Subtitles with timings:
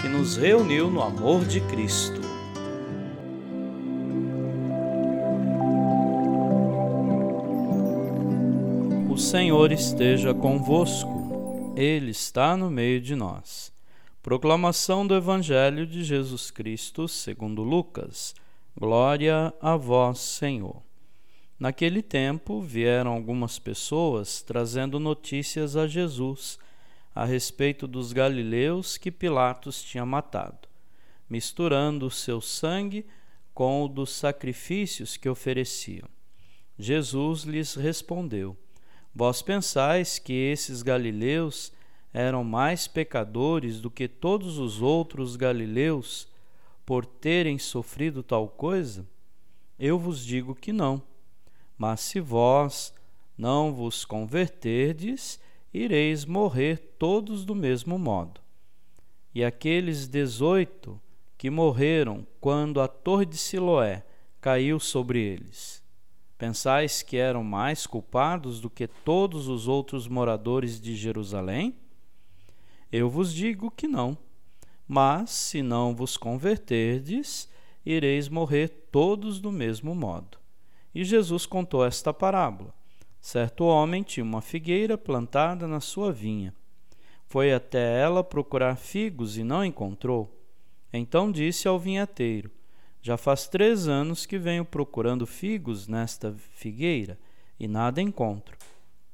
[0.00, 2.20] que nos reuniu no amor de Cristo.
[9.10, 13.72] O Senhor esteja convosco, Ele está no meio de nós.
[14.22, 18.34] Proclamação do Evangelho de Jesus Cristo, segundo Lucas.
[18.78, 20.82] Glória a vós, Senhor.
[21.58, 26.58] Naquele tempo vieram algumas pessoas trazendo notícias a Jesus
[27.16, 30.68] a respeito dos galileus que Pilatos tinha matado,
[31.30, 33.06] misturando o seu sangue
[33.54, 36.06] com o dos sacrifícios que ofereciam.
[36.78, 38.54] Jesus lhes respondeu:
[39.14, 41.72] Vós pensais que esses galileus
[42.12, 46.28] eram mais pecadores do que todos os outros galileus
[46.84, 49.08] por terem sofrido tal coisa?
[49.78, 51.02] Eu vos digo que não.
[51.78, 52.92] Mas se vós
[53.38, 55.40] não vos converterdes,
[55.76, 58.40] ireis morrer todos do mesmo modo.
[59.34, 61.00] E aqueles dezoito
[61.36, 64.02] que morreram quando a torre de Siloé
[64.40, 65.82] caiu sobre eles,
[66.38, 71.74] pensais que eram mais culpados do que todos os outros moradores de Jerusalém?
[72.90, 74.16] Eu vos digo que não.
[74.88, 77.48] Mas, se não vos converterdes,
[77.84, 80.38] ireis morrer todos do mesmo modo.
[80.94, 82.72] E Jesus contou esta parábola.
[83.26, 86.54] Certo homem tinha uma figueira plantada na sua vinha.
[87.26, 90.32] Foi até ela procurar figos e não encontrou.
[90.92, 92.52] Então disse ao vinhateiro:
[93.02, 97.18] Já faz três anos que venho procurando figos nesta figueira
[97.58, 98.56] e nada encontro.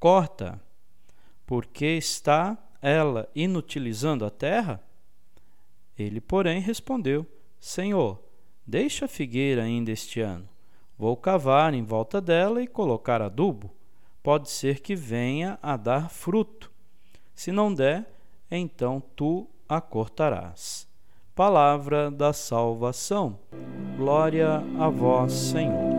[0.00, 0.60] Corta,
[1.46, 4.82] porque está ela inutilizando a terra?
[5.96, 7.24] Ele, porém, respondeu:
[7.60, 8.20] Senhor,
[8.66, 10.48] deixa a figueira ainda este ano.
[10.98, 13.78] Vou cavar em volta dela e colocar adubo
[14.22, 16.70] pode ser que venha a dar fruto.
[17.34, 18.06] Se não der,
[18.50, 20.86] então tu a cortarás.
[21.34, 23.38] Palavra da salvação.
[23.96, 25.90] Glória a vós, Senhor.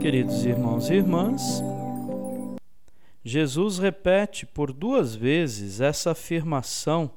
[0.00, 1.62] Queridos irmãos e irmãs,
[3.22, 7.10] Jesus repete por duas vezes essa afirmação: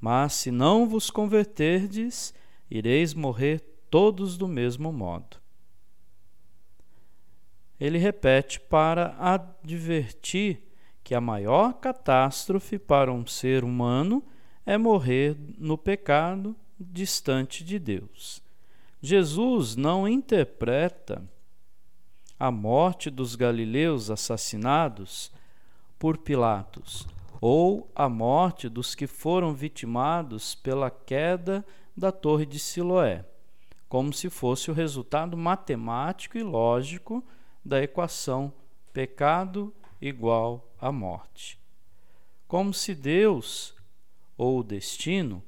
[0.00, 2.32] Mas se não vos converterdes,
[2.70, 5.41] ireis morrer todos do mesmo modo
[7.82, 10.62] ele repete para advertir
[11.02, 14.22] que a maior catástrofe para um ser humano
[14.64, 18.40] é morrer no pecado distante de Deus.
[19.00, 21.28] Jesus não interpreta
[22.38, 25.32] a morte dos galileus assassinados
[25.98, 27.04] por Pilatos
[27.40, 31.66] ou a morte dos que foram vitimados pela queda
[31.96, 33.24] da Torre de Siloé,
[33.88, 37.24] como se fosse o resultado matemático e lógico
[37.64, 38.52] da equação
[38.92, 41.58] pecado igual a morte.
[42.46, 43.74] Como se Deus
[44.36, 45.42] ou o destino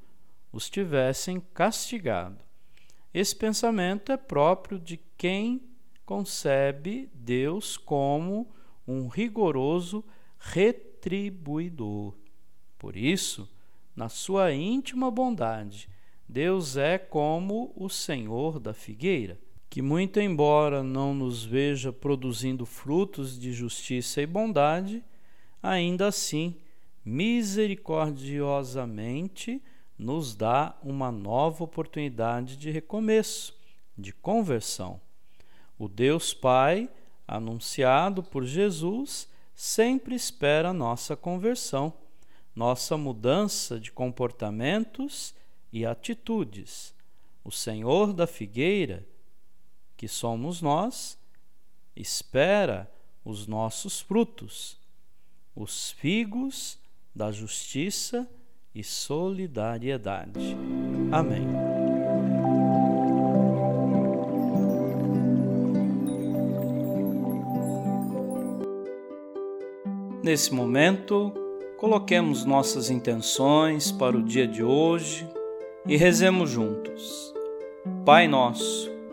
[0.51, 2.39] os tivessem castigado.
[3.13, 5.61] Esse pensamento é próprio de quem
[6.05, 8.47] concebe Deus como
[8.87, 10.03] um rigoroso
[10.39, 12.13] retribuidor.
[12.77, 13.49] Por isso,
[13.95, 15.89] na sua íntima bondade,
[16.27, 19.39] Deus é como o Senhor da figueira,
[19.75, 25.03] que, muito embora não nos veja produzindo frutos de justiça e bondade,
[25.61, 26.55] ainda assim,
[27.03, 29.61] misericordiosamente,
[29.97, 33.53] nos dá uma nova oportunidade de recomeço,
[33.97, 35.01] de conversão.
[35.77, 36.89] O Deus Pai,
[37.27, 41.91] anunciado por Jesus, sempre espera nossa conversão,
[42.55, 45.35] nossa mudança de comportamentos
[45.69, 46.95] e atitudes.
[47.43, 49.05] O Senhor da figueira
[49.97, 51.17] que somos nós,
[51.95, 52.91] espera
[53.23, 54.77] os nossos frutos,
[55.55, 56.77] os figos
[57.13, 58.29] da justiça
[58.73, 60.55] e solidariedade.
[61.11, 61.47] Amém.
[70.21, 71.31] Nesse momento,
[71.77, 75.29] coloquemos nossas intenções para o dia de hoje
[75.87, 77.33] e rezemos juntos.
[78.03, 78.94] Pai nosso,